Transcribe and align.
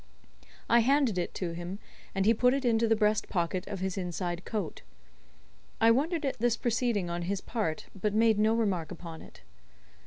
I 0.67 0.79
handed 0.79 1.19
it 1.19 1.35
to 1.35 1.51
him, 1.51 1.77
and 2.15 2.25
he 2.25 2.33
put 2.33 2.55
it 2.55 2.65
into 2.65 2.87
the 2.87 2.95
breast 2.95 3.29
pocket 3.29 3.67
of 3.67 3.81
his 3.81 3.99
inside 3.99 4.45
coat. 4.45 4.81
I 5.79 5.91
wondered 5.91 6.25
at 6.25 6.39
this 6.39 6.57
proceeding 6.57 7.07
on 7.11 7.21
his 7.21 7.39
part, 7.39 7.85
but 7.93 8.15
made 8.15 8.39
no 8.39 8.55
remark 8.55 8.89
upon 8.89 9.21
it. 9.21 9.41